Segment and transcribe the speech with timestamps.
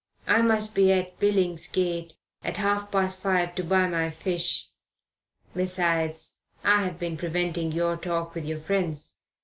[0.25, 2.13] I must be at Billingsgate
[2.43, 4.69] at half past five to buy my fish.
[5.55, 9.17] Besides, I have been preventing your talk with our friends.